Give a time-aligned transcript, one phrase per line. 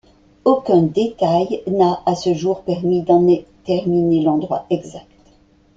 [0.45, 5.05] Aucun détail n'a à ce jour permis d'en déterminer l'endroit exact...